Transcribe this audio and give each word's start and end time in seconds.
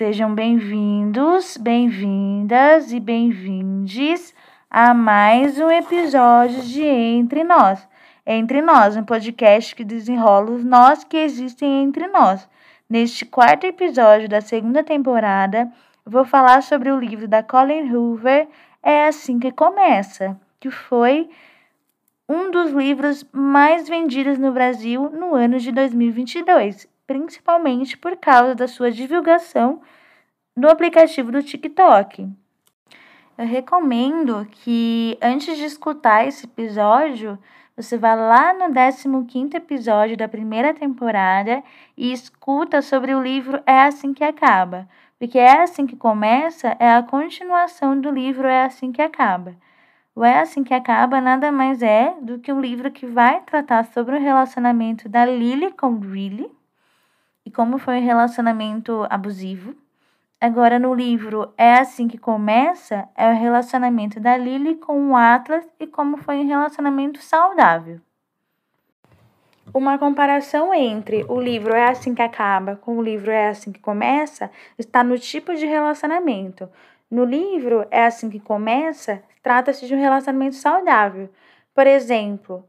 sejam 0.00 0.34
bem-vindos, 0.34 1.58
bem-vindas 1.58 2.90
e 2.90 2.98
bem-vindes 2.98 4.34
a 4.70 4.94
mais 4.94 5.58
um 5.58 5.70
episódio 5.70 6.62
de 6.62 6.82
Entre 6.82 7.44
Nós. 7.44 7.86
Entre 8.26 8.62
Nós, 8.62 8.96
um 8.96 9.04
podcast 9.04 9.76
que 9.76 9.84
desenrola 9.84 10.52
os 10.52 10.64
nós 10.64 11.04
que 11.04 11.18
existem 11.18 11.82
entre 11.82 12.06
nós. 12.06 12.48
Neste 12.88 13.26
quarto 13.26 13.66
episódio 13.66 14.26
da 14.26 14.40
segunda 14.40 14.82
temporada, 14.82 15.70
vou 16.06 16.24
falar 16.24 16.62
sobre 16.62 16.90
o 16.90 16.98
livro 16.98 17.28
da 17.28 17.42
Colin 17.42 17.92
Hoover, 17.92 18.48
É 18.82 19.06
Assim 19.06 19.38
Que 19.38 19.52
Começa, 19.52 20.34
que 20.58 20.70
foi 20.70 21.28
um 22.26 22.50
dos 22.50 22.70
livros 22.70 23.22
mais 23.34 23.86
vendidos 23.86 24.38
no 24.38 24.50
Brasil 24.50 25.10
no 25.10 25.34
ano 25.34 25.58
de 25.58 25.70
2022 25.70 26.88
principalmente 27.10 27.98
por 27.98 28.16
causa 28.16 28.54
da 28.54 28.68
sua 28.68 28.88
divulgação 28.88 29.82
no 30.54 30.70
aplicativo 30.70 31.32
do 31.32 31.42
TikTok. 31.42 32.28
Eu 33.36 33.46
recomendo 33.46 34.46
que 34.52 35.18
antes 35.20 35.58
de 35.58 35.64
escutar 35.64 36.24
esse 36.24 36.46
episódio, 36.46 37.36
você 37.76 37.98
vá 37.98 38.14
lá 38.14 38.54
no 38.54 39.26
15 39.26 39.56
episódio 39.56 40.16
da 40.16 40.28
primeira 40.28 40.72
temporada 40.72 41.64
e 41.96 42.12
escuta 42.12 42.80
sobre 42.80 43.12
o 43.12 43.20
livro 43.20 43.60
É 43.66 43.80
Assim 43.80 44.14
Que 44.14 44.22
Acaba. 44.22 44.88
Porque 45.18 45.36
É 45.36 45.62
Assim 45.62 45.88
Que 45.88 45.96
Começa 45.96 46.76
é 46.78 46.94
a 46.94 47.02
continuação 47.02 48.00
do 48.00 48.08
livro 48.08 48.46
É 48.46 48.66
Assim 48.66 48.92
Que 48.92 49.02
Acaba. 49.02 49.56
O 50.14 50.24
É 50.24 50.38
Assim 50.38 50.62
Que 50.62 50.74
Acaba 50.74 51.20
nada 51.20 51.50
mais 51.50 51.82
é 51.82 52.14
do 52.22 52.38
que 52.38 52.52
um 52.52 52.60
livro 52.60 52.88
que 52.88 53.04
vai 53.04 53.40
tratar 53.40 53.86
sobre 53.86 54.14
o 54.14 54.20
relacionamento 54.20 55.08
da 55.08 55.26
Lily 55.26 55.72
com 55.72 55.98
Riley, 55.98 56.59
e 57.44 57.50
como 57.50 57.78
foi 57.78 57.98
o 57.98 58.04
relacionamento 58.04 59.06
abusivo. 59.08 59.74
Agora, 60.40 60.78
no 60.78 60.94
livro 60.94 61.52
É 61.56 61.74
Assim 61.74 62.08
Que 62.08 62.16
Começa, 62.16 63.08
é 63.14 63.30
o 63.30 63.34
relacionamento 63.34 64.18
da 64.18 64.36
Lily 64.36 64.76
com 64.76 65.10
o 65.10 65.16
Atlas 65.16 65.68
e 65.78 65.86
como 65.86 66.16
foi 66.16 66.38
um 66.38 66.46
relacionamento 66.46 67.22
saudável. 67.22 68.00
Uma 69.72 69.98
comparação 69.98 70.74
entre 70.74 71.24
o 71.28 71.38
livro 71.38 71.74
É 71.74 71.88
Assim 71.90 72.14
Que 72.14 72.22
Acaba 72.22 72.76
com 72.76 72.96
o 72.96 73.02
livro 73.02 73.30
É 73.30 73.48
Assim 73.48 73.70
Que 73.70 73.80
Começa 73.80 74.50
está 74.78 75.04
no 75.04 75.18
tipo 75.18 75.54
de 75.54 75.66
relacionamento. 75.66 76.68
No 77.10 77.24
livro 77.24 77.86
É 77.90 78.06
Assim 78.06 78.30
Que 78.30 78.40
Começa, 78.40 79.22
trata-se 79.42 79.86
de 79.86 79.94
um 79.94 80.00
relacionamento 80.00 80.56
saudável. 80.56 81.28
Por 81.74 81.86
exemplo, 81.86 82.64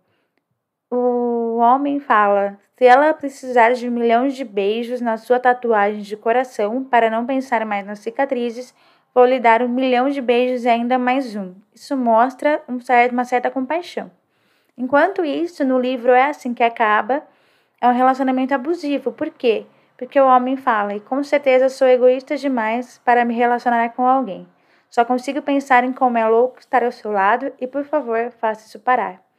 o 0.92 1.58
homem 1.58 2.00
fala: 2.00 2.60
se 2.78 2.86
ela 2.86 3.14
precisar 3.14 3.72
de 3.74 3.90
milhões 3.90 4.36
de 4.36 4.44
beijos 4.44 5.00
na 5.00 5.18
sua 5.18 5.40
tatuagem 5.40 6.02
de 6.02 6.18
coração 6.18 6.84
para 6.84 7.10
não 7.10 7.26
pensar 7.26 7.66
mais 7.66 7.86
nas 7.86 8.00
cicatrizes, 8.00 8.74
vou 9.14 9.26
lhe 9.26 9.40
dar 9.40 9.62
um 9.62 9.70
milhão 9.70 10.10
de 10.10 10.22
beijos 10.22 10.66
e 10.66 10.70
ainda 10.70 11.00
mais 11.00 11.36
um. 11.36 11.54
Isso 11.74 11.96
mostra 11.96 12.62
uma 12.68 13.24
certa 13.24 13.50
compaixão. 13.50 14.12
Enquanto 14.78 15.24
isso, 15.24 15.64
no 15.64 15.80
livro 15.80 16.12
É 16.12 16.26
Assim 16.26 16.54
Que 16.54 16.64
Acaba, 16.64 17.24
é 17.80 17.88
um 17.88 17.94
relacionamento 17.94 18.54
abusivo. 18.54 19.12
Por 19.12 19.30
quê? 19.30 19.66
Porque 19.98 20.20
o 20.20 20.26
homem 20.26 20.58
fala, 20.58 20.96
e 20.96 21.00
com 21.00 21.24
certeza 21.24 21.70
sou 21.70 21.88
egoísta 21.88 22.36
demais 22.36 23.00
para 23.06 23.24
me 23.24 23.36
relacionar 23.36 23.90
com 23.90 24.08
alguém. 24.08 24.48
Só 24.90 25.06
consigo 25.06 25.42
pensar 25.42 25.84
em 25.84 25.94
como 25.94 26.18
é 26.18 26.28
louco 26.28 26.60
estar 26.60 26.84
ao 26.84 26.92
seu 26.92 27.12
lado 27.12 27.54
e, 27.62 27.68
por 27.68 27.84
favor, 27.84 28.32
faça 28.40 28.66
isso 28.66 28.80
parar. 28.80 29.31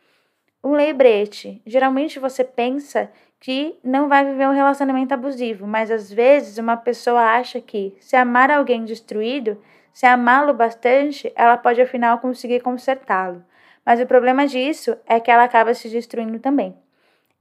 Um 0.62 0.72
lembrete. 0.72 1.60
Geralmente 1.66 2.18
você 2.18 2.44
pensa 2.44 3.11
que 3.40 3.77
não 3.83 4.08
vai 4.08 4.24
viver 4.24 4.48
um 4.48 4.55
relacionamento 4.55 5.12
abusivo, 5.12 5.67
mas 5.67 5.90
às 5.90 6.12
vezes 6.12 6.58
uma 6.58 6.77
pessoa 6.77 7.20
acha 7.20 7.61
que, 7.61 7.96
se 8.00 8.14
amar 8.14 8.50
alguém 8.50 8.84
destruído, 8.84 9.61
se 9.92 10.06
amá-lo 10.06 10.55
bastante, 10.55 11.33
ela 11.34 11.56
pode 11.56 11.80
afinal 11.80 12.18
conseguir 12.18 12.61
consertá-lo. 12.61 13.45
Mas 13.84 14.01
o 14.01 14.06
problema 14.06 14.46
disso 14.46 14.96
é 15.06 15.18
que 15.18 15.30
ela 15.30 15.42
acaba 15.42 15.74
se 15.74 15.89
destruindo 15.89 16.39
também. 16.39 16.77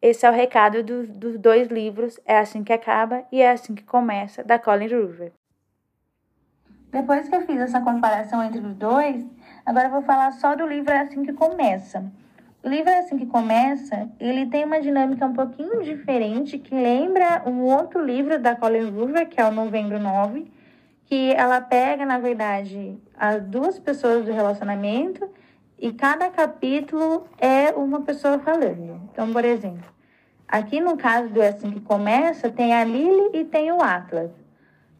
Esse 0.01 0.25
é 0.25 0.29
o 0.29 0.33
recado 0.33 0.81
do, 0.81 1.05
dos 1.05 1.37
dois 1.37 1.67
livros, 1.67 2.19
É 2.25 2.39
Assim 2.39 2.63
Que 2.63 2.73
Acaba 2.73 3.23
e 3.31 3.39
É 3.39 3.51
Assim 3.51 3.75
Que 3.75 3.83
Começa, 3.83 4.43
da 4.43 4.57
Colin 4.57 4.91
Hoover. 4.91 5.31
Depois 6.89 7.29
que 7.29 7.35
eu 7.35 7.45
fiz 7.45 7.61
essa 7.61 7.79
comparação 7.79 8.43
entre 8.43 8.59
os 8.59 8.73
dois, 8.73 9.23
agora 9.63 9.85
eu 9.85 9.91
vou 9.91 10.01
falar 10.01 10.31
só 10.31 10.55
do 10.55 10.65
livro 10.65 10.91
É 10.91 11.01
Assim 11.01 11.23
Que 11.23 11.31
Começa. 11.31 12.11
O 12.63 12.69
livro, 12.69 12.91
assim 12.91 13.17
que 13.17 13.25
começa, 13.25 14.07
ele 14.19 14.45
tem 14.45 14.63
uma 14.63 14.79
dinâmica 14.79 15.25
um 15.25 15.33
pouquinho 15.33 15.81
diferente, 15.81 16.59
que 16.59 16.75
lembra 16.75 17.41
um 17.47 17.61
outro 17.61 18.05
livro 18.05 18.37
da 18.37 18.55
Colin 18.55 18.91
Hoover, 18.91 19.27
que 19.27 19.41
é 19.41 19.45
o 19.45 19.51
Novembro 19.51 19.99
9, 19.99 20.45
que 21.05 21.33
ela 21.33 21.59
pega, 21.59 22.05
na 22.05 22.19
verdade, 22.19 22.99
as 23.17 23.41
duas 23.43 23.79
pessoas 23.79 24.25
do 24.25 24.31
relacionamento 24.31 25.27
e 25.79 25.91
cada 25.91 26.29
capítulo 26.29 27.25
é 27.39 27.71
uma 27.71 28.01
pessoa 28.01 28.37
falando. 28.37 29.09
Então, 29.11 29.33
por 29.33 29.43
exemplo, 29.43 29.91
aqui 30.47 30.79
no 30.79 30.95
caso 30.95 31.29
do 31.29 31.41
Assim 31.41 31.71
que 31.71 31.79
Começa, 31.79 32.51
tem 32.51 32.75
a 32.75 32.83
Lily 32.83 33.31
e 33.33 33.43
tem 33.43 33.71
o 33.71 33.81
Atlas. 33.81 34.31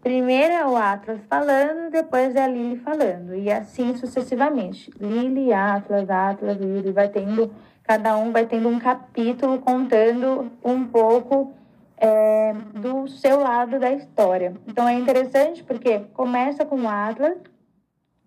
Primeiro 0.01 0.53
é 0.53 0.65
o 0.65 0.75
Atlas 0.75 1.21
falando, 1.29 1.91
depois 1.91 2.35
é 2.35 2.43
a 2.43 2.47
Lily 2.47 2.77
falando, 2.77 3.35
e 3.35 3.51
assim 3.51 3.95
sucessivamente. 3.95 4.91
Lily, 4.99 5.53
Atlas, 5.53 6.09
Atlas, 6.09 6.57
Lily, 6.57 6.91
vai 6.91 7.07
tendo, 7.07 7.53
cada 7.83 8.17
um 8.17 8.31
vai 8.31 8.47
tendo 8.47 8.67
um 8.67 8.79
capítulo 8.79 9.59
contando 9.59 10.51
um 10.63 10.85
pouco 10.85 11.53
é, 11.97 12.53
do 12.73 13.07
seu 13.07 13.39
lado 13.39 13.79
da 13.79 13.91
história. 13.91 14.55
Então 14.67 14.87
é 14.87 14.95
interessante 14.95 15.63
porque 15.63 15.99
começa 16.13 16.65
com 16.65 16.81
o 16.81 16.89
Atlas, 16.89 17.37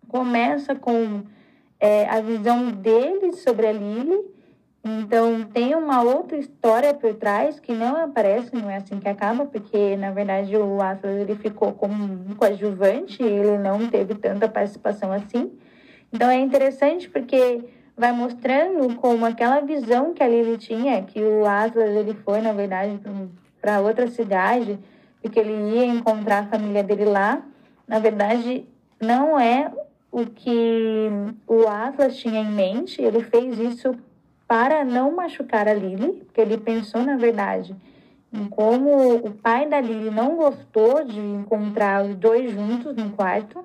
começa 0.09 0.77
com 0.77 1.25
é, 1.81 2.09
a 2.09 2.21
visão 2.21 2.71
dele 2.71 3.33
sobre 3.33 3.67
a 3.67 3.73
Lily, 3.73 4.34
então, 4.85 5.45
tem 5.45 5.75
uma 5.75 6.03
outra 6.03 6.37
história 6.37 6.93
por 6.93 7.15
trás 7.15 7.59
que 7.59 7.73
não 7.73 7.97
aparece, 7.97 8.55
não 8.55 8.69
é 8.69 8.77
assim 8.77 9.01
que 9.01 9.09
acaba, 9.09 9.47
porque, 9.47 9.97
na 9.97 10.11
verdade, 10.11 10.55
o 10.55 10.83
Atlas 10.83 11.17
ele 11.17 11.35
ficou 11.37 11.73
como 11.73 12.05
um 12.05 12.35
coadjuvante, 12.35 13.23
ele 13.23 13.57
não 13.57 13.89
teve 13.89 14.15
tanta 14.15 14.47
participação 14.47 15.11
assim. 15.11 15.51
Então, 16.13 16.29
é 16.29 16.37
interessante 16.37 17.09
porque 17.09 17.65
vai 17.97 18.13
mostrando 18.13 18.95
como 18.97 19.25
aquela 19.25 19.61
visão 19.61 20.13
que 20.13 20.23
a 20.23 20.29
Lily 20.29 20.59
tinha, 20.59 21.03
que 21.03 21.23
o 21.23 21.47
Atlas 21.47 21.89
ele 21.89 22.13
foi, 22.23 22.43
na 22.43 22.53
verdade, 22.53 23.01
para 23.63 23.81
outra 23.81 24.07
cidade, 24.09 24.79
porque 25.23 25.41
ele 25.41 25.77
ia 25.77 25.87
encontrar 25.87 26.41
a 26.41 26.47
família 26.47 26.83
dele 26.83 27.07
lá, 27.07 27.43
na 27.89 27.99
verdade, 27.99 28.69
não 29.01 29.41
é 29.41 29.73
o 30.13 30.27
que 30.27 31.09
o 31.47 31.67
Atlas 31.67 32.17
tinha 32.17 32.41
em 32.41 32.53
mente, 32.53 33.01
ele 33.01 33.23
fez 33.23 33.59
isso 33.59 33.97
para 34.55 34.85
não 34.85 35.11
machucar 35.11 35.67
a 35.67 35.75
Lily, 35.75 36.23
porque 36.27 36.41
ele 36.41 36.57
pensou, 36.57 37.03
na 37.03 37.17
verdade, 37.17 37.75
em 38.33 38.47
como 38.47 39.17
o 39.17 39.33
pai 39.33 39.69
da 39.69 39.81
Lily 39.81 40.13
não 40.13 40.37
gostou 40.37 41.03
de 41.03 41.19
encontrar 41.19 42.05
os 42.05 42.15
dois 42.15 42.53
juntos 42.53 42.95
no 42.95 43.11
quarto 43.11 43.65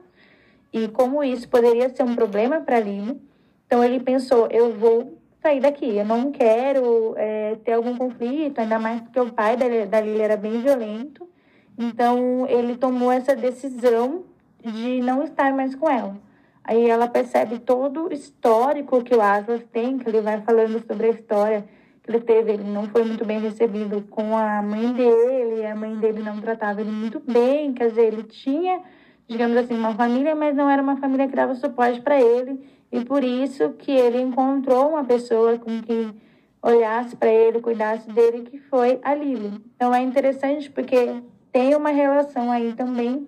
e 0.73 0.87
como 0.87 1.23
isso 1.23 1.47
poderia 1.47 1.89
ser 1.89 2.01
um 2.01 2.15
problema 2.15 2.61
para 2.61 2.79
Lily. 2.79 3.21
Então 3.67 3.83
ele 3.83 3.99
pensou: 3.99 4.47
eu 4.49 4.73
vou 4.73 5.15
sair 5.43 5.59
daqui, 5.59 5.95
eu 5.95 6.05
não 6.05 6.31
quero 6.31 7.13
é, 7.17 7.55
ter 7.63 7.73
algum 7.73 7.95
conflito, 7.95 8.57
ainda 8.57 8.79
mais 8.79 8.99
porque 9.01 9.19
o 9.19 9.31
pai 9.31 9.55
da, 9.55 9.67
da 9.85 10.01
Lily 10.01 10.21
era 10.21 10.37
bem 10.37 10.59
violento. 10.59 11.29
Então 11.77 12.47
ele 12.49 12.75
tomou 12.75 13.11
essa 13.11 13.35
decisão 13.35 14.23
de 14.65 15.01
não 15.01 15.21
estar 15.21 15.53
mais 15.53 15.75
com 15.75 15.87
ela. 15.87 16.17
Aí 16.63 16.89
ela 16.89 17.07
percebe 17.07 17.59
todo 17.59 18.07
o 18.07 18.13
histórico 18.13 19.03
que 19.03 19.15
o 19.15 19.21
Atlas 19.21 19.63
tem, 19.71 19.97
que 19.97 20.07
ele 20.07 20.21
vai 20.21 20.41
falando 20.41 20.85
sobre 20.85 21.07
a 21.07 21.09
história 21.11 21.65
que 22.03 22.11
ele 22.11 22.19
teve. 22.19 22.53
Ele 22.53 22.63
não 22.63 22.85
foi 22.87 23.03
muito 23.03 23.25
bem 23.25 23.39
recebido 23.39 24.01
com 24.09 24.37
a 24.37 24.61
mãe 24.61 24.93
dele, 24.93 25.65
a 25.65 25.75
mãe 25.75 25.95
dele 25.95 26.21
não 26.21 26.39
tratava 26.39 26.81
ele 26.81 26.91
muito 26.91 27.19
bem, 27.19 27.73
quer 27.73 27.89
dizer, 27.89 28.13
ele 28.13 28.23
tinha, 28.23 28.81
digamos 29.27 29.57
assim, 29.57 29.75
uma 29.75 29.95
família, 29.95 30.35
mas 30.35 30.55
não 30.55 30.69
era 30.69 30.81
uma 30.81 30.97
família 30.97 31.27
que 31.27 31.35
dava 31.35 31.55
suporte 31.55 32.01
para 32.01 32.21
ele. 32.21 32.59
E 32.91 33.03
por 33.05 33.23
isso 33.23 33.69
que 33.71 33.91
ele 33.91 34.19
encontrou 34.19 34.89
uma 34.89 35.03
pessoa 35.03 35.57
com 35.57 35.81
que 35.81 36.13
olhasse 36.61 37.15
para 37.15 37.29
ele, 37.29 37.61
cuidasse 37.61 38.09
dele, 38.11 38.41
que 38.41 38.59
foi 38.59 38.99
a 39.03 39.13
Lili. 39.13 39.61
Então 39.75 39.93
é 39.93 40.01
interessante 40.01 40.69
porque 40.69 41.21
tem 41.51 41.75
uma 41.75 41.89
relação 41.89 42.51
aí 42.51 42.73
também 42.73 43.27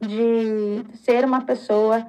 de 0.00 0.84
ser 0.98 1.24
uma 1.24 1.42
pessoa 1.42 2.06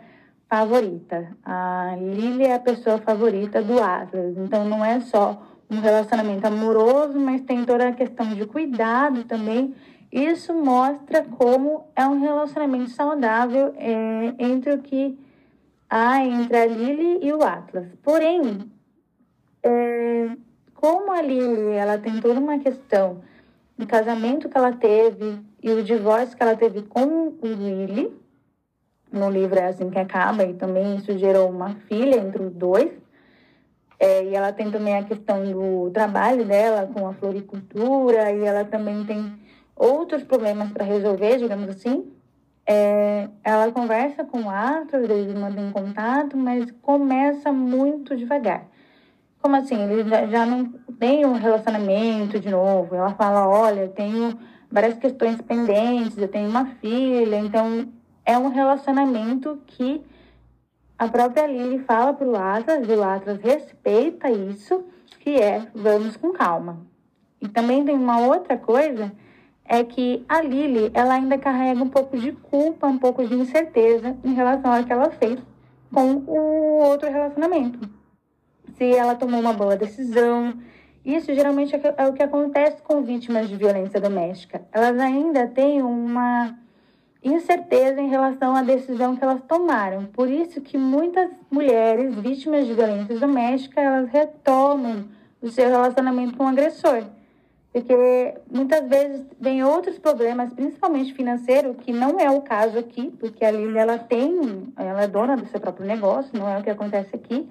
favorita. 0.49 1.37
A 1.45 1.95
Lily 1.97 2.45
é 2.45 2.55
a 2.55 2.59
pessoa 2.59 2.97
favorita 2.97 3.61
do 3.61 3.81
Atlas. 3.81 4.35
Então 4.37 4.65
não 4.65 4.83
é 4.83 4.99
só 4.99 5.41
um 5.69 5.79
relacionamento 5.79 6.47
amoroso, 6.47 7.19
mas 7.19 7.41
tem 7.41 7.63
toda 7.63 7.87
a 7.87 7.93
questão 7.93 8.33
de 8.33 8.45
cuidado 8.45 9.23
também. 9.25 9.75
Isso 10.11 10.53
mostra 10.53 11.23
como 11.23 11.85
é 11.95 12.05
um 12.07 12.19
relacionamento 12.19 12.89
saudável 12.89 13.73
é, 13.77 14.33
entre 14.39 14.73
o 14.73 14.79
que 14.79 15.17
há 15.87 16.25
entre 16.25 16.57
a 16.57 16.65
Lily 16.65 17.19
e 17.21 17.31
o 17.31 17.43
Atlas. 17.43 17.87
Porém, 18.01 18.71
é, 19.61 20.29
como 20.73 21.11
a 21.11 21.21
Lily 21.21 21.73
ela 21.73 21.99
tem 21.99 22.19
toda 22.19 22.39
uma 22.39 22.57
questão 22.57 23.21
o 23.79 23.87
casamento 23.87 24.49
que 24.49 24.57
ela 24.57 24.73
teve 24.73 25.39
e 25.63 25.71
o 25.71 25.81
divórcio 25.81 26.35
que 26.35 26.43
ela 26.43 26.55
teve 26.55 26.81
com 26.81 27.05
o 27.05 27.37
Willy. 27.41 28.11
No 29.11 29.29
livro 29.29 29.59
é 29.59 29.67
assim 29.67 29.89
que 29.89 29.97
acaba, 29.97 30.43
e 30.43 30.53
também 30.53 30.95
isso 30.95 31.17
gerou 31.17 31.49
uma 31.49 31.75
filha 31.87 32.17
entre 32.17 32.43
os 32.43 32.53
dois. 32.53 32.91
É, 33.99 34.23
e 34.23 34.35
ela 34.35 34.53
tem 34.53 34.71
também 34.71 34.97
a 34.97 35.03
questão 35.03 35.43
do 35.51 35.89
trabalho 35.91 36.45
dela 36.45 36.89
com 36.93 37.07
a 37.07 37.13
floricultura, 37.13 38.31
e 38.31 38.43
ela 38.43 38.63
também 38.63 39.03
tem 39.05 39.33
outros 39.75 40.23
problemas 40.23 40.71
para 40.71 40.85
resolver, 40.85 41.37
digamos 41.37 41.69
assim. 41.69 42.11
É, 42.65 43.27
ela 43.43 43.71
conversa 43.71 44.23
com 44.23 44.43
o 44.43 44.49
Arthur, 44.49 45.09
eles 45.09 45.33
mandam 45.33 45.71
contato, 45.71 46.37
mas 46.37 46.69
começa 46.83 47.51
muito 47.51 48.15
devagar. 48.15 48.67
Como 49.41 49.55
assim? 49.55 49.81
Ele 49.81 50.07
já, 50.07 50.27
já 50.27 50.45
não 50.45 50.65
tem 50.99 51.25
um 51.25 51.33
relacionamento 51.33 52.39
de 52.39 52.49
novo. 52.49 52.93
Ela 52.93 53.15
fala: 53.15 53.47
olha, 53.47 53.81
eu 53.81 53.89
tenho 53.89 54.37
várias 54.69 54.97
questões 54.97 55.41
pendentes, 55.41 56.17
eu 56.17 56.27
tenho 56.27 56.49
uma 56.49 56.65
filha. 56.81 57.37
Então, 57.37 57.87
é 58.29 58.37
um 58.37 58.49
relacionamento 58.49 59.59
que 59.65 60.05
a 60.99 61.07
própria 61.07 61.47
Lily 61.47 61.79
fala 61.79 62.13
para 62.13 62.27
o 62.27 62.31
e 62.31 62.95
o 62.95 63.03
Atlas 63.03 63.41
respeita 63.41 64.29
isso, 64.29 64.85
que 65.19 65.41
é 65.41 65.65
vamos 65.73 66.15
com 66.15 66.31
calma. 66.31 66.85
E 67.41 67.47
também 67.47 67.83
tem 67.83 67.95
uma 67.95 68.19
outra 68.19 68.55
coisa, 68.55 69.11
é 69.65 69.83
que 69.83 70.23
a 70.29 70.41
Lily, 70.41 70.91
ela 70.93 71.15
ainda 71.15 71.39
carrega 71.39 71.81
um 71.81 71.89
pouco 71.89 72.19
de 72.19 72.31
culpa, 72.33 72.85
um 72.85 72.99
pouco 72.99 73.25
de 73.25 73.33
incerteza 73.33 74.15
em 74.23 74.35
relação 74.35 74.73
ao 74.73 74.83
que 74.83 74.93
ela 74.93 75.09
fez 75.09 75.39
com 75.91 76.23
o 76.27 76.83
outro 76.83 77.09
relacionamento 77.09 77.79
se 78.77 78.95
ela 78.95 79.15
tomou 79.15 79.39
uma 79.39 79.53
boa 79.53 79.75
decisão. 79.75 80.53
Isso 81.03 81.33
geralmente 81.33 81.75
é 81.75 82.07
o 82.07 82.13
que 82.13 82.21
acontece 82.21 82.81
com 82.83 83.01
vítimas 83.01 83.49
de 83.49 83.55
violência 83.55 83.99
doméstica. 83.99 84.61
Elas 84.71 84.99
ainda 84.99 85.47
têm 85.47 85.81
uma 85.81 86.55
incerteza 87.23 87.99
em 87.99 88.09
relação 88.09 88.55
à 88.55 88.61
decisão 88.61 89.15
que 89.15 89.23
elas 89.23 89.41
tomaram. 89.43 90.05
Por 90.05 90.29
isso 90.29 90.61
que 90.61 90.77
muitas 90.77 91.29
mulheres 91.51 92.15
vítimas 92.15 92.65
de 92.65 92.73
violência 92.73 93.19
doméstica, 93.19 93.81
elas 93.81 94.09
retomam 94.09 95.05
o 95.41 95.49
seu 95.49 95.69
relacionamento 95.69 96.37
com 96.37 96.45
o 96.45 96.47
agressor. 96.47 97.03
Porque 97.71 98.33
muitas 98.49 98.87
vezes 98.87 99.25
vem 99.39 99.63
outros 99.63 99.99
problemas, 99.99 100.51
principalmente 100.53 101.13
financeiro, 101.13 101.75
que 101.75 101.91
não 101.91 102.19
é 102.19 102.29
o 102.29 102.41
caso 102.41 102.79
aqui, 102.79 103.11
porque 103.19 103.45
a 103.45 103.51
Lili 103.51 103.77
ela 103.77 103.99
tem, 103.99 104.73
ela 104.75 105.03
é 105.03 105.07
dona 105.07 105.37
do 105.37 105.45
seu 105.45 105.59
próprio 105.59 105.85
negócio, 105.85 106.31
não 106.33 106.49
é 106.49 106.57
o 106.57 106.63
que 106.63 106.69
acontece 106.69 107.15
aqui. 107.15 107.47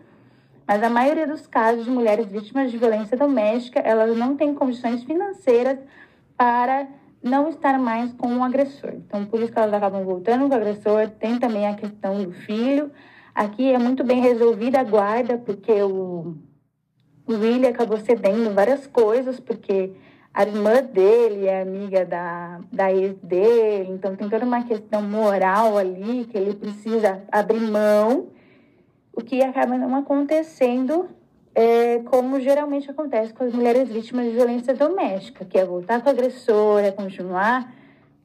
Mas 0.67 0.83
a 0.83 0.91
maioria 0.91 1.27
dos 1.27 1.47
casos 1.47 1.85
de 1.85 1.91
mulheres 1.91 2.27
vítimas 2.27 2.71
de 2.71 2.77
violência 2.77 3.17
doméstica, 3.17 3.79
elas 3.79 4.17
não 4.17 4.37
têm 4.37 4.55
condições 4.55 5.05
financeiras 5.05 5.79
para 6.37 6.89
não 7.23 7.49
estar 7.49 7.79
mais 7.79 8.13
com 8.13 8.37
o 8.37 8.45
agressor. 8.45 8.93
Então, 8.95 9.25
por 9.25 9.41
isso 9.41 9.53
que 9.53 9.59
elas 9.59 9.73
acabam 9.73 10.05
voltando 10.05 10.49
com 10.49 10.55
o 10.55 10.57
agressor. 10.57 11.09
Tem 11.19 11.39
também 11.39 11.67
a 11.67 11.75
questão 11.75 12.23
do 12.23 12.33
filho. 12.33 12.91
Aqui 13.35 13.73
é 13.73 13.79
muito 13.79 14.05
bem 14.05 14.21
resolvida 14.21 14.81
a 14.81 14.85
guarda, 14.85 15.39
porque 15.39 15.73
o, 15.83 16.37
o 17.27 17.33
Willie 17.33 17.67
acabou 17.67 17.99
cedendo 17.99 18.55
várias 18.55 18.87
coisas, 18.87 19.39
porque 19.39 19.93
a 20.33 20.43
irmã 20.43 20.83
dele 20.83 21.47
é 21.47 21.63
amiga 21.63 22.05
da, 22.05 22.61
da 22.73 22.93
ex 22.93 23.17
dele, 23.19 23.93
então 23.93 24.15
tem 24.15 24.29
toda 24.29 24.45
uma 24.45 24.63
questão 24.65 25.03
moral 25.03 25.77
ali 25.77 26.27
que 26.27 26.37
ele 26.37 26.55
precisa 26.55 27.23
abrir 27.33 27.61
mão 27.61 28.29
o 29.13 29.21
que 29.21 29.43
acaba 29.43 29.77
não 29.77 29.97
acontecendo 29.97 31.09
é, 31.59 31.99
como 32.05 32.39
geralmente 32.39 32.89
acontece 32.89 33.35
com 33.35 33.43
as 33.43 33.53
mulheres 33.53 33.89
vítimas 33.89 34.27
de 34.27 34.31
violência 34.31 34.73
doméstica, 34.75 35.45
que 35.45 35.59
é 35.59 35.65
voltar 35.65 36.01
com 36.01 36.09
o 36.09 36.13
agressor, 36.13 36.79
é 36.85 36.93
continuar 36.93 37.75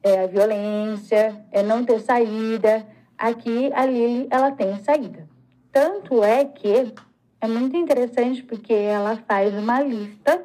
é, 0.04 0.22
a 0.22 0.26
violência, 0.28 1.44
é 1.50 1.60
não 1.60 1.84
ter 1.84 1.98
saída. 1.98 2.86
Aqui 3.18 3.72
a 3.74 3.84
Lili 3.86 4.28
ela 4.30 4.52
tem 4.52 4.78
saída. 4.84 5.28
Tanto 5.72 6.22
é 6.22 6.44
que 6.44 6.92
é 7.40 7.48
muito 7.48 7.76
interessante 7.76 8.40
porque 8.40 8.72
ela 8.72 9.16
faz 9.26 9.52
uma 9.52 9.80
lista, 9.82 10.44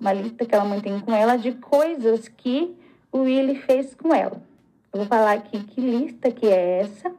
uma 0.00 0.14
lista 0.14 0.46
que 0.46 0.54
ela 0.54 0.64
mantém 0.64 0.98
com 0.98 1.12
ela 1.12 1.36
de 1.36 1.52
coisas 1.52 2.26
que 2.26 2.74
o 3.12 3.18
Willy 3.18 3.56
fez 3.56 3.94
com 3.94 4.14
ela. 4.14 4.40
Eu 4.90 5.00
vou 5.00 5.06
falar 5.06 5.32
aqui 5.32 5.62
que 5.62 5.82
lista 5.82 6.30
que 6.30 6.46
é 6.46 6.78
essa 6.78 7.12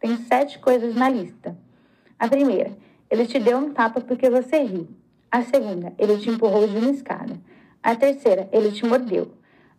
tem 0.00 0.16
sete 0.16 0.58
coisas 0.58 0.96
na 0.96 1.08
lista. 1.08 1.56
A 2.18 2.26
primeira, 2.26 2.72
ele 3.10 3.26
te 3.26 3.38
deu 3.38 3.58
um 3.58 3.72
tapa 3.72 4.00
porque 4.00 4.30
você 4.30 4.62
riu. 4.62 4.88
A 5.30 5.42
segunda, 5.42 5.92
ele 5.98 6.16
te 6.18 6.30
empurrou 6.30 6.66
de 6.66 6.76
uma 6.76 6.90
escada. 6.90 7.34
A 7.82 7.96
terceira, 7.96 8.48
ele 8.52 8.70
te 8.70 8.86
mordeu. 8.86 9.32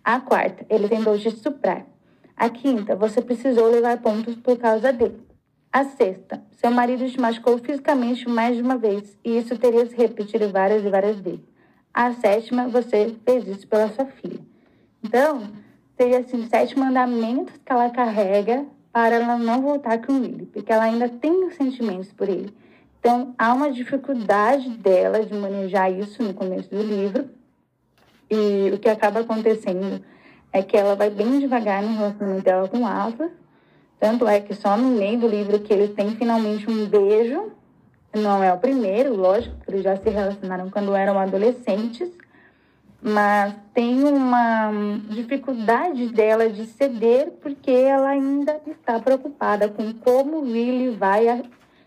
A 0.04 0.20
quarta, 0.20 0.66
ele 0.70 0.90
tentou 0.90 1.18
te 1.18 1.30
estuprar. 1.30 1.86
A 2.36 2.50
quinta, 2.50 2.96
você 2.96 3.22
precisou 3.22 3.70
levar 3.70 4.02
pontos 4.02 4.36
por 4.36 4.58
causa 4.58 4.92
dele. 4.92 5.22
A 5.72 5.86
sexta, 5.86 6.44
seu 6.58 6.70
marido 6.70 7.10
te 7.10 7.20
machucou 7.20 7.58
fisicamente 7.58 8.28
mais 8.28 8.58
de 8.58 8.62
uma 8.62 8.78
vez 8.78 9.18
e 9.24 9.38
isso 9.38 9.58
teria 9.58 9.86
se 9.86 9.96
repetido 9.96 10.50
várias 10.50 10.84
e 10.84 10.90
várias 10.90 11.20
vezes. 11.20 11.40
A 11.94 12.12
sétima, 12.14 12.68
você 12.68 13.16
fez 13.26 13.48
isso 13.48 13.68
pela 13.68 13.88
sua 13.90 14.06
filha. 14.06 14.40
Então, 15.04 15.50
seria 15.96 16.20
assim, 16.20 16.46
sete 16.48 16.78
mandamentos 16.78 17.56
que 17.64 17.72
ela 17.72 17.90
carrega 17.90 18.66
para 18.92 19.16
ela 19.16 19.38
não 19.38 19.62
voltar 19.62 20.06
com 20.06 20.18
ele, 20.18 20.46
porque 20.48 20.72
ela 20.72 20.84
ainda 20.84 21.08
tem 21.08 21.46
os 21.46 21.56
sentimentos 21.56 22.12
por 22.12 22.28
ele. 22.28 22.54
Então, 23.02 23.34
há 23.36 23.52
uma 23.52 23.72
dificuldade 23.72 24.70
dela 24.70 25.26
de 25.26 25.34
manejar 25.34 25.92
isso 25.92 26.22
no 26.22 26.36
começo 26.36 26.70
do 26.70 26.84
livro, 26.84 27.32
e 28.30 28.70
o 28.72 28.78
que 28.78 28.88
acaba 28.88 29.22
acontecendo 29.22 30.06
é 30.54 30.62
que 30.62 30.78
ela 30.78 30.96
vai 30.96 31.10
bem 31.10 31.40
devagar 31.40 31.82
no 31.82 31.98
relacionamento 31.98 32.44
dela 32.44 32.68
com 32.68 32.82
o 32.82 32.86
Atlas, 32.86 33.32
tanto 34.00 34.28
é 34.28 34.40
que 34.40 34.54
só 34.54 34.78
no 34.78 34.90
meio 34.90 35.20
do 35.20 35.28
livro 35.28 35.60
que 35.62 35.74
eles 35.74 35.96
têm 35.96 36.12
finalmente 36.12 36.70
um 36.70 36.86
beijo, 36.86 37.52
não 38.14 38.44
é 38.44 38.54
o 38.54 38.60
primeiro, 38.60 39.16
lógico, 39.16 39.56
eles 39.68 39.82
já 39.82 39.98
se 39.98 40.08
relacionaram 40.08 40.70
quando 40.70 40.94
eram 40.94 41.18
adolescentes, 41.18 42.08
mas 43.02 43.56
tem 43.74 44.04
uma 44.04 44.70
dificuldade 45.10 46.10
dela 46.10 46.48
de 46.48 46.68
ceder 46.68 47.32
porque 47.42 47.72
ela 47.72 48.10
ainda 48.10 48.62
está 48.68 49.00
preocupada 49.00 49.68
com 49.70 49.92
como 49.92 50.46
ele 50.56 50.92
vai 50.92 51.28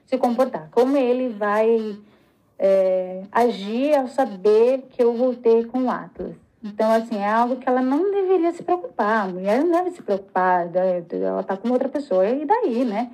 se 0.06 0.18
comportar, 0.18 0.68
como 0.70 0.96
ele 0.96 1.28
vai 1.30 1.98
é, 2.58 3.22
agir 3.32 3.94
ao 3.96 4.06
saber 4.08 4.86
que 4.90 5.02
eu 5.02 5.14
voltei 5.14 5.64
com 5.64 5.84
o 5.84 5.90
Atlas. 5.90 6.36
Então, 6.62 6.90
assim, 6.90 7.16
é 7.16 7.28
algo 7.28 7.56
que 7.56 7.68
ela 7.68 7.82
não 7.82 8.10
deveria 8.10 8.52
se 8.52 8.62
preocupar. 8.62 9.24
A 9.24 9.28
mulher 9.28 9.62
não 9.62 9.70
deve 9.70 9.90
se 9.90 10.02
preocupar, 10.02 10.66
né? 10.66 11.04
ela 11.12 11.40
está 11.40 11.56
com 11.56 11.70
outra 11.70 11.88
pessoa, 11.88 12.26
e 12.26 12.46
daí, 12.46 12.84
né? 12.84 13.10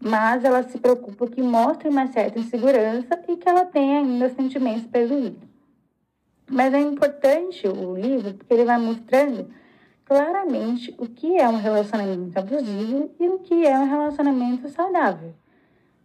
Mas 0.00 0.44
ela 0.44 0.62
se 0.62 0.78
preocupa 0.78 1.26
que 1.26 1.42
mostre 1.42 1.88
uma 1.88 2.06
certa 2.08 2.38
insegurança 2.38 3.20
e 3.28 3.36
que 3.36 3.48
ela 3.48 3.64
tenha 3.64 4.00
ainda 4.00 4.28
sentimentos 4.30 4.86
pelo 4.86 5.34
mas 6.52 6.74
é 6.74 6.80
importante 6.80 7.66
o 7.66 7.96
livro 7.96 8.34
porque 8.34 8.52
ele 8.52 8.64
vai 8.64 8.78
mostrando 8.78 9.48
claramente 10.04 10.94
o 10.98 11.06
que 11.06 11.38
é 11.38 11.48
um 11.48 11.56
relacionamento 11.56 12.38
abusivo 12.38 13.10
e 13.18 13.28
o 13.28 13.38
que 13.38 13.66
é 13.66 13.78
um 13.78 13.88
relacionamento 13.88 14.68
saudável. 14.68 15.32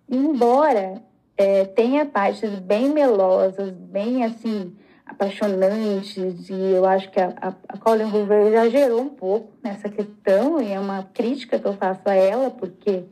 Embora 0.10 1.02
é, 1.38 1.66
tenha 1.66 2.06
partes 2.06 2.50
bem 2.60 2.90
melosas, 2.90 3.72
bem 3.72 4.24
assim, 4.24 4.74
apaixonantes, 5.06 6.50
e 6.50 6.54
eu 6.54 6.86
acho 6.86 7.12
que 7.12 7.20
a, 7.20 7.34
a, 7.42 7.54
a 7.70 7.78
Colin 7.78 8.06
Hoover 8.06 8.48
exagerou 8.48 9.02
um 9.02 9.10
pouco 9.10 9.52
nessa 9.64 9.90
questão, 9.90 10.62
e 10.62 10.72
é 10.72 10.80
uma 10.80 11.04
crítica 11.14 11.60
que 11.60 11.66
eu 11.66 11.74
faço 11.74 12.02
a 12.06 12.14
ela, 12.14 12.50
porque 12.50 13.04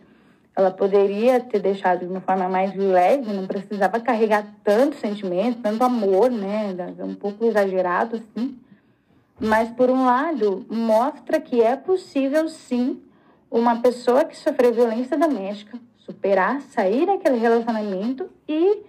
ela 0.55 0.71
poderia 0.71 1.39
ter 1.41 1.59
deixado 1.59 1.99
de 1.99 2.05
uma 2.05 2.21
forma 2.21 2.47
mais 2.47 2.73
leve, 2.73 3.33
não 3.33 3.45
precisava 3.45 3.99
carregar 3.99 4.47
tanto 4.63 4.95
sentimento, 4.95 5.61
tanto 5.61 5.83
amor, 5.83 6.31
né? 6.31 6.73
Um 6.99 7.13
pouco 7.13 7.45
exagerado, 7.45 8.15
assim. 8.15 8.57
Mas, 9.37 9.69
por 9.71 9.89
um 9.89 10.05
lado, 10.05 10.65
mostra 10.69 11.41
que 11.41 11.61
é 11.61 11.75
possível, 11.75 12.47
sim, 12.47 13.01
uma 13.51 13.81
pessoa 13.81 14.23
que 14.23 14.37
sofreu 14.37 14.73
violência 14.73 15.17
doméstica 15.17 15.77
superar, 16.05 16.61
sair 16.61 17.05
daquele 17.05 17.37
relacionamento 17.37 18.29
e 18.47 18.83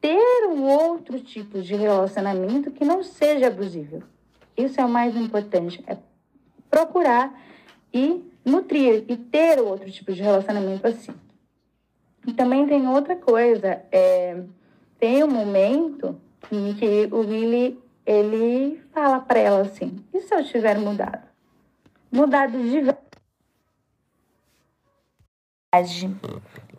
ter 0.00 0.46
um 0.48 0.64
outro 0.64 1.20
tipo 1.20 1.60
de 1.60 1.74
relacionamento 1.74 2.70
que 2.70 2.84
não 2.84 3.02
seja 3.02 3.48
abusivo. 3.48 4.02
Isso 4.56 4.80
é 4.80 4.84
o 4.84 4.88
mais 4.88 5.16
importante, 5.16 5.84
é 5.86 5.96
procurar 6.70 7.38
e 7.92 8.24
nutrir 8.44 9.04
e 9.08 9.16
ter 9.16 9.60
outro 9.60 9.90
tipo 9.90 10.12
de 10.12 10.22
relacionamento 10.22 10.86
assim. 10.86 11.14
E 12.26 12.32
também 12.32 12.66
tem 12.66 12.88
outra 12.88 13.14
coisa, 13.16 13.82
é, 13.92 14.42
tem 14.98 15.22
um 15.22 15.30
momento 15.30 16.18
em 16.50 16.74
que 16.74 17.08
o 17.12 17.20
Willy 17.20 17.78
ele 18.06 18.80
fala 18.92 19.20
para 19.20 19.38
ela 19.38 19.60
assim: 19.62 19.96
e 20.12 20.20
se 20.20 20.34
eu 20.34 20.44
tiver 20.44 20.78
mudado? 20.78 21.22
Mudado 22.10 22.52
de 22.52 22.80
verdade. 22.80 23.03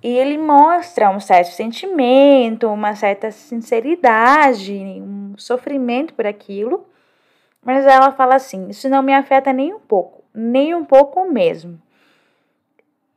E 0.04 0.08
ele 0.08 0.38
mostra 0.38 1.10
um 1.10 1.20
certo 1.20 1.52
sentimento, 1.52 2.68
uma 2.68 2.96
certa 2.96 3.32
sinceridade, 3.32 4.74
um 4.74 5.34
sofrimento 5.36 6.14
por 6.14 6.28
aquilo. 6.28 6.86
Mas 7.64 7.86
ela 7.86 8.12
fala 8.12 8.36
assim: 8.36 8.70
Isso 8.70 8.88
não 8.88 9.02
me 9.02 9.14
afeta 9.14 9.52
nem 9.52 9.74
um 9.74 9.80
pouco, 9.80 10.24
nem 10.34 10.76
um 10.76 10.86
pouco 10.86 11.28
mesmo. 11.32 11.82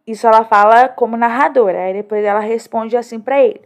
Isso 0.06 0.26
ela 0.26 0.42
fala 0.44 0.88
como 0.88 1.18
narradora. 1.18 1.84
Aí 1.84 1.92
depois 1.92 2.24
ela 2.24 2.40
responde 2.40 2.96
assim 2.96 3.20
para 3.20 3.38
ele: 3.44 3.60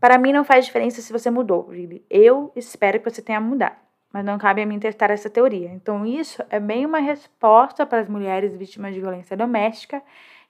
Para 0.00 0.18
mim 0.18 0.32
não 0.32 0.44
faz 0.44 0.64
diferença 0.64 1.00
se 1.00 1.12
você 1.12 1.30
mudou, 1.30 1.68
Lily. 1.70 2.04
Eu 2.10 2.50
espero 2.56 2.98
que 2.98 3.08
você 3.08 3.22
tenha 3.22 3.40
mudado. 3.40 3.76
Mas 4.12 4.24
não 4.24 4.38
cabe 4.38 4.62
a 4.62 4.66
mim 4.66 4.80
testar 4.80 5.10
essa 5.10 5.30
teoria. 5.30 5.68
Então, 5.68 6.04
isso 6.06 6.42
é 6.48 6.58
bem 6.58 6.86
uma 6.86 6.98
resposta 6.98 7.84
para 7.84 8.00
as 8.00 8.08
mulheres 8.08 8.56
vítimas 8.56 8.94
de 8.94 9.00
violência 9.00 9.36
doméstica, 9.36 10.02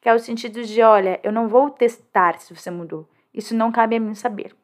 que 0.06 0.10
é 0.10 0.14
o 0.14 0.20
sentido 0.20 0.62
de: 0.62 0.82
olha, 0.82 1.18
eu 1.24 1.32
não 1.32 1.48
vou 1.48 1.68
testar 1.68 2.38
se 2.38 2.54
você 2.54 2.70
mudou. 2.70 3.08
Isso 3.34 3.56
não 3.56 3.72
cabe 3.72 3.96
a 3.96 4.00
mim 4.00 4.14
saber. 4.14 4.54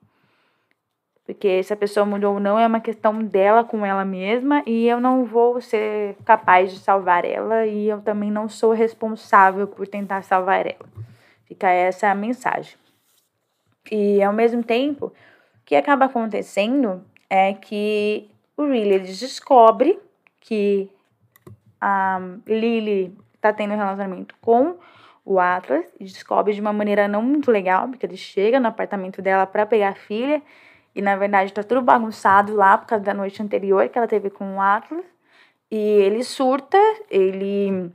Porque 1.27 1.65
se 1.65 1.73
a 1.73 1.77
pessoa 1.77 2.07
mudou 2.07 2.35
ou 2.35 2.41
não 2.41 2.57
é 2.61 2.65
uma 2.65 2.79
questão 2.79 3.19
dela 3.25 3.65
com 3.65 3.85
ela 3.85 4.05
mesma 4.05 4.63
e 4.65 4.87
eu 4.87 5.01
não 5.01 5.25
vou 5.25 5.61
ser 5.61 6.15
capaz 6.25 6.73
de 6.73 6.79
salvar 6.79 7.25
ela 7.25 7.67
e 7.67 7.89
eu 7.89 8.01
também 8.01 8.31
não 8.31 8.49
sou 8.49 8.71
responsável 8.71 9.67
por 9.67 9.89
tentar 9.89 10.23
salvar 10.23 10.65
ela. 10.65 10.89
Fica 11.45 11.69
essa 11.69 12.09
a 12.09 12.15
mensagem. 12.15 12.77
E 13.91 14.23
ao 14.23 14.33
mesmo 14.33 14.63
tempo, 14.63 15.07
o 15.07 15.13
que 15.65 15.75
acaba 15.75 16.05
acontecendo 16.05 17.05
é 17.29 17.53
que 17.53 18.31
o 18.57 18.63
Riley 18.63 19.01
descobre 19.01 19.99
que 20.39 20.89
a 21.81 22.21
Lily 22.47 23.13
está 23.35 23.53
tendo 23.53 23.75
um 23.75 23.77
relacionamento 23.77 24.37
com 24.41 24.77
o 25.25 25.39
Atlas 25.39 25.85
e 25.99 26.05
descobre 26.05 26.53
de 26.53 26.61
uma 26.61 26.73
maneira 26.73 27.07
não 27.07 27.23
muito 27.23 27.51
legal, 27.51 27.89
porque 27.89 28.05
ele 28.05 28.17
chega 28.17 28.59
no 28.59 28.69
apartamento 28.69 29.23
dela 29.23 29.47
para 29.47 29.67
pegar 29.67 29.91
a 29.91 29.95
filha 29.95 30.43
e 30.95 31.01
na 31.01 31.17
verdade 31.17 31.53
tá 31.53 31.63
tudo 31.63 31.81
bagunçado 31.81 32.55
lá 32.55 32.77
por 32.77 32.87
causa 32.87 33.05
da 33.05 33.15
noite 33.15 33.43
anterior 33.43 33.89
que 33.89 33.97
ela 33.97 34.09
teve 34.09 34.31
com 34.31 34.57
o 34.57 34.61
Atlas. 34.61 35.05
E 35.71 35.77
ele 35.79 36.23
surta, 36.23 36.79
ele 37.11 37.91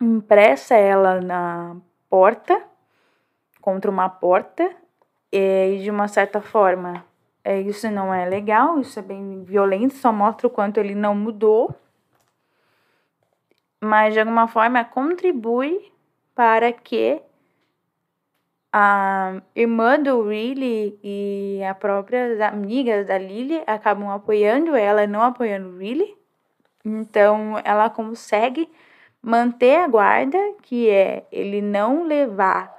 impressa 0.00 0.74
ela 0.74 1.20
na 1.20 1.76
porta, 2.10 2.60
contra 3.60 3.90
uma 3.90 4.08
porta, 4.08 4.68
e 5.30 5.78
de 5.82 5.90
uma 5.90 6.08
certa 6.08 6.40
forma 6.40 7.04
é, 7.44 7.60
isso 7.60 7.90
não 7.90 8.12
é 8.12 8.26
legal, 8.28 8.80
isso 8.80 8.98
é 8.98 9.02
bem 9.02 9.44
violento, 9.44 9.94
só 9.94 10.12
mostra 10.12 10.46
o 10.46 10.50
quanto 10.50 10.78
ele 10.78 10.94
não 10.94 11.14
mudou. 11.14 11.74
Mas 13.80 14.12
de 14.12 14.20
alguma 14.20 14.48
forma 14.48 14.84
contribui 14.84 15.92
para 16.38 16.72
que 16.72 17.20
a 18.72 19.42
irmã 19.56 20.00
do 20.00 20.22
Riley 20.22 20.96
e 21.02 21.60
a 21.68 21.74
própria 21.74 22.46
amigas 22.46 23.08
da 23.08 23.18
Lily 23.18 23.60
acabam 23.66 24.08
apoiando 24.08 24.76
ela, 24.76 25.04
não 25.04 25.20
apoiando 25.20 25.70
o 25.70 25.78
Riley. 25.78 26.16
Então 26.84 27.60
ela 27.64 27.90
consegue 27.90 28.70
manter 29.20 29.80
a 29.80 29.88
guarda, 29.88 30.38
que 30.62 30.88
é 30.88 31.26
ele 31.32 31.60
não 31.60 32.04
levar 32.04 32.72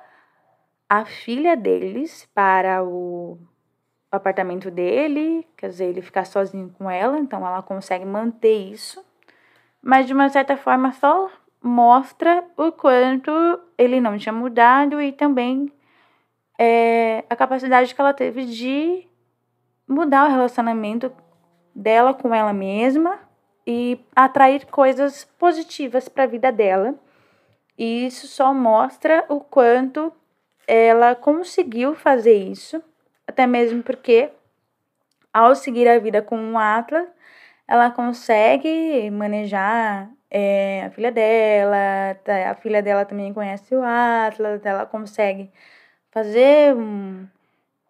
a 0.87 1.03
filha 1.03 1.57
deles 1.57 2.29
para 2.33 2.81
o 2.81 3.37
apartamento 4.09 4.71
dele, 4.71 5.45
quer 5.57 5.67
dizer, 5.67 5.87
ele 5.87 6.01
ficar 6.01 6.23
sozinho 6.23 6.73
com 6.77 6.89
ela, 6.89 7.19
então 7.19 7.45
ela 7.45 7.61
consegue 7.61 8.05
manter 8.05 8.71
isso. 8.71 9.03
Mas 9.81 10.07
de 10.07 10.13
uma 10.13 10.29
certa 10.29 10.55
forma 10.55 10.93
só 10.93 11.29
mostra 11.61 12.43
o 12.55 12.71
quanto 12.71 13.31
ele 13.77 13.99
não 13.99 14.17
tinha 14.17 14.33
mudado 14.33 15.01
e 15.01 15.11
também 15.11 15.71
é, 16.57 17.23
a 17.29 17.35
capacidade 17.35 17.93
que 17.93 18.01
ela 18.01 18.13
teve 18.13 18.45
de 18.45 19.07
mudar 19.87 20.25
o 20.25 20.31
relacionamento 20.31 21.11
dela 21.73 22.13
com 22.13 22.33
ela 22.33 22.53
mesma 22.53 23.19
e 23.65 23.99
atrair 24.15 24.65
coisas 24.65 25.25
positivas 25.37 26.09
para 26.09 26.23
a 26.23 26.27
vida 26.27 26.51
dela. 26.51 26.95
E 27.77 28.05
isso 28.05 28.27
só 28.27 28.53
mostra 28.53 29.25
o 29.29 29.39
quanto 29.39 30.11
ela 30.67 31.15
conseguiu 31.15 31.95
fazer 31.95 32.35
isso, 32.35 32.83
até 33.25 33.47
mesmo 33.47 33.81
porque 33.81 34.29
ao 35.33 35.55
seguir 35.55 35.87
a 35.87 35.99
vida 35.99 36.21
com 36.21 36.53
o 36.53 36.57
Atlas, 36.57 37.07
ela 37.67 37.89
consegue 37.91 39.09
manejar 39.11 40.09
é, 40.31 40.83
a 40.85 40.91
filha 40.91 41.11
dela, 41.11 42.15
tá, 42.23 42.51
a 42.51 42.55
filha 42.55 42.81
dela 42.81 43.05
também 43.05 43.33
conhece 43.33 43.73
o 43.75 43.81
Atlas, 43.83 44.65
ela 44.65 44.85
consegue 44.85 45.51
fazer 46.11 46.75
um, 46.75 47.27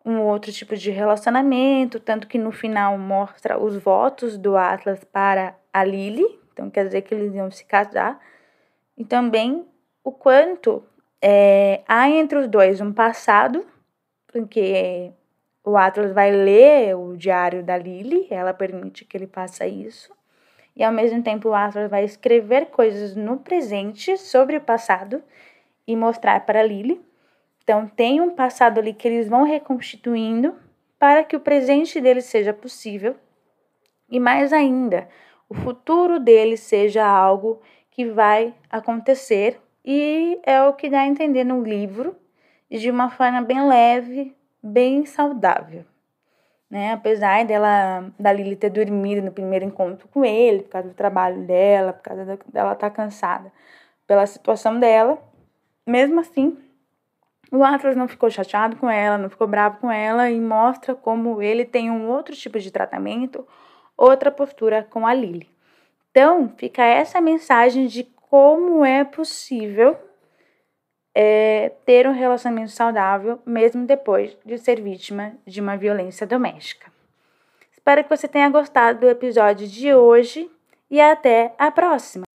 um 0.06 0.22
outro 0.22 0.52
tipo 0.52 0.76
de 0.76 0.90
relacionamento, 0.92 2.00
tanto 2.00 2.28
que 2.28 2.38
no 2.38 2.52
final 2.52 2.98
mostra 2.98 3.60
os 3.60 3.76
votos 3.78 4.38
do 4.38 4.56
Atlas 4.56 5.04
para 5.04 5.56
a 5.74 5.84
Lily, 5.84 6.40
então 6.54 6.70
quer 6.70 6.86
dizer 6.86 7.02
que 7.02 7.14
eles 7.14 7.34
iam 7.34 7.52
se 7.52 7.66
casar, 7.66 8.20
e 8.98 9.04
também 9.04 9.66
o 10.04 10.12
quanto 10.12 10.84
é, 11.22 11.82
há 11.88 12.10
entre 12.10 12.38
os 12.38 12.48
dois 12.48 12.80
um 12.80 12.94
passado, 12.94 13.66
porque 14.28 15.12
o 15.64 15.76
Atlas 15.76 16.14
vai 16.14 16.32
ler 16.32 16.96
o 16.96 17.18
diário 17.18 17.64
da 17.64 17.78
Lily, 17.78 18.28
ela 18.30 18.54
permite 18.54 19.04
que 19.04 19.18
ele 19.18 19.28
faça 19.28 19.68
isso, 19.68 20.14
e 20.80 20.84
ao 20.84 20.94
mesmo 20.94 21.22
tempo 21.22 21.50
o 21.50 21.54
Atlas 21.54 21.90
vai 21.90 22.06
escrever 22.06 22.68
coisas 22.68 23.14
no 23.14 23.38
presente 23.38 24.18
sobre 24.18 24.56
o 24.56 24.62
passado 24.62 25.22
e 25.86 25.94
mostrar 25.94 26.46
para 26.46 26.64
Lily. 26.64 27.02
Então, 27.62 27.86
tem 27.86 28.22
um 28.22 28.34
passado 28.34 28.80
ali 28.80 28.94
que 28.94 29.06
eles 29.06 29.28
vão 29.28 29.44
reconstituindo 29.44 30.56
para 30.98 31.26
que 31.26 31.36
o 31.36 31.40
presente 31.42 32.00
deles 32.00 32.26
seja 32.26 32.54
possível 32.54 33.18
e, 34.10 34.22
mais 34.22 34.54
ainda, 34.54 35.10
o 35.50 35.54
futuro 35.54 36.18
deles 36.18 36.62
seja 36.62 37.06
algo 37.06 37.62
que 37.92 38.06
vai 38.06 38.54
acontecer 38.70 39.60
e 39.84 40.40
é 40.44 40.64
o 40.64 40.74
que 40.74 40.90
dá 40.90 41.02
a 41.02 41.08
entender 41.08 41.44
no 41.44 41.62
livro 41.62 42.16
de 42.72 42.90
uma 42.90 43.10
forma 43.10 43.42
bem 43.42 43.68
leve, 43.68 44.34
bem 44.64 45.06
saudável. 45.06 45.84
Né? 46.70 46.94
Apesar 46.94 47.46
dela, 47.46 48.12
da 48.20 48.32
Lily 48.32 48.56
ter 48.56 48.70
dormido 48.70 49.22
no 49.22 49.32
primeiro 49.32 49.66
encontro 49.66 50.08
com 50.10 50.24
ele, 50.24 50.64
por 50.64 50.70
causa 50.70 50.90
do 50.90 50.94
trabalho 50.94 51.42
dela, 51.44 51.94
por 51.94 52.04
causa 52.04 52.26
dela 52.26 52.74
estar 52.74 52.90
tá 52.90 52.96
cansada 52.96 53.52
pela 54.06 54.26
situação 54.26 54.80
dela, 54.80 55.18
mesmo 55.86 56.20
assim, 56.20 56.58
o 57.52 57.64
Atlas 57.64 57.96
não 57.96 58.08
ficou 58.08 58.30
chateado 58.30 58.76
com 58.76 58.90
ela, 58.90 59.18
não 59.18 59.30
ficou 59.30 59.48
bravo 59.48 59.78
com 59.80 59.92
ela 59.92 60.30
e 60.30 60.40
mostra 60.40 60.94
como 60.94 61.42
ele 61.42 61.66
tem 61.66 61.90
um 61.90 62.08
outro 62.08 62.36
tipo 62.36 62.60
de 62.60 62.72
tratamento, 62.72 63.48
outra 63.98 64.32
postura 64.32 64.84
com 64.84 65.06
a 65.06 65.14
Lily. 65.14 65.50
Então, 66.12 66.54
fica 66.58 66.84
essa 66.84 67.20
mensagem 67.20 67.88
de 67.88 68.04
como 68.04 68.86
é 68.86 69.04
possível 69.04 69.98
é, 71.14 71.72
ter 71.86 72.08
um 72.08 72.14
relacionamento 72.14 72.72
saudável 72.72 73.40
mesmo 73.46 73.86
depois 73.86 74.38
de 74.46 74.58
ser 74.58 74.82
vítima 74.82 75.34
de 75.46 75.60
uma 75.60 75.76
violência 75.76 76.26
doméstica. 76.26 76.92
Espero 77.72 78.04
que 78.04 78.10
você 78.10 78.28
tenha 78.28 78.50
gostado 78.50 79.00
do 79.00 79.10
episódio 79.10 79.68
de 79.68 79.94
hoje 79.94 80.50
e 80.92 81.00
até 81.02 81.54
a 81.58 81.72
próxima! 81.72 82.29